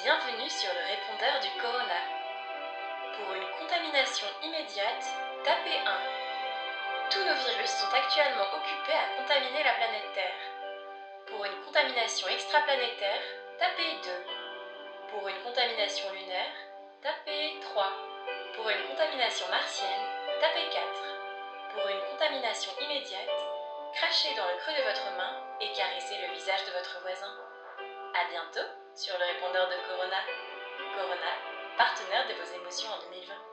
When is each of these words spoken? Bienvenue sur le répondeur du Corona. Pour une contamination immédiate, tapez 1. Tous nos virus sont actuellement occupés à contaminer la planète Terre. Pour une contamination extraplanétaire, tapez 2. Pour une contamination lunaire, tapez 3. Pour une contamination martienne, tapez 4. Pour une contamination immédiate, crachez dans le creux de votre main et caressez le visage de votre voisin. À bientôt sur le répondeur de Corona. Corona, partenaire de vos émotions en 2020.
Bienvenue 0.00 0.48
sur 0.48 0.72
le 0.72 0.80
répondeur 0.88 1.38
du 1.40 1.50
Corona. 1.60 2.00
Pour 3.12 3.34
une 3.34 3.46
contamination 3.60 4.26
immédiate, 4.42 5.04
tapez 5.44 5.76
1. 5.84 7.10
Tous 7.10 7.20
nos 7.20 7.34
virus 7.34 7.70
sont 7.70 7.92
actuellement 7.92 8.48
occupés 8.56 8.96
à 8.96 9.20
contaminer 9.20 9.62
la 9.62 9.74
planète 9.74 10.12
Terre. 10.14 10.40
Pour 11.26 11.44
une 11.44 11.60
contamination 11.66 12.26
extraplanétaire, 12.28 13.20
tapez 13.58 13.92
2. 14.02 14.10
Pour 15.10 15.28
une 15.28 15.42
contamination 15.44 16.10
lunaire, 16.10 16.56
tapez 17.02 17.60
3. 17.60 17.92
Pour 18.56 18.70
une 18.70 18.88
contamination 18.88 19.46
martienne, 19.48 20.08
tapez 20.40 20.72
4. 20.72 20.88
Pour 21.76 21.86
une 21.86 22.00
contamination 22.10 22.72
immédiate, 22.80 23.40
crachez 23.92 24.34
dans 24.36 24.48
le 24.48 24.56
creux 24.56 24.72
de 24.72 24.88
votre 24.88 25.12
main 25.18 25.36
et 25.60 25.70
caressez 25.72 26.16
le 26.16 26.32
visage 26.32 26.64
de 26.64 26.72
votre 26.72 26.98
voisin. 27.02 27.36
À 28.14 28.28
bientôt 28.28 28.68
sur 28.94 29.16
le 29.16 29.24
répondeur 29.24 29.68
de 29.68 29.74
Corona. 29.88 30.20
Corona, 30.94 31.32
partenaire 31.78 32.28
de 32.28 32.34
vos 32.34 32.60
émotions 32.60 32.90
en 32.90 33.00
2020. 33.10 33.51